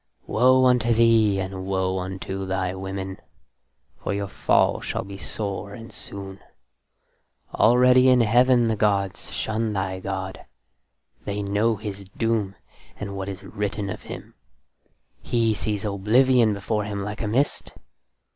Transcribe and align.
Woe 0.25 0.65
unto 0.65 0.95
thee, 0.95 1.39
and 1.39 1.67
woe 1.67 1.99
unto 1.99 2.47
thy 2.47 2.73
women, 2.73 3.17
for 4.03 4.15
your 4.15 4.27
fall 4.27 4.81
shall 4.81 5.03
be 5.03 5.19
sore 5.19 5.75
and 5.75 5.93
soon. 5.93 6.39
Already 7.53 8.09
in 8.09 8.21
Heaven 8.21 8.67
the 8.67 8.75
gods 8.75 9.29
shun 9.31 9.73
thy 9.73 9.99
god: 9.99 10.43
they 11.23 11.43
know 11.43 11.75
his 11.75 12.05
doom 12.17 12.55
and 12.99 13.15
what 13.15 13.29
is 13.29 13.43
written 13.43 13.91
of 13.91 14.01
him: 14.01 14.33
he 15.21 15.53
sees 15.53 15.85
oblivion 15.85 16.55
before 16.55 16.85
him 16.85 17.03
like 17.03 17.21
a 17.21 17.27
mist. 17.27 17.71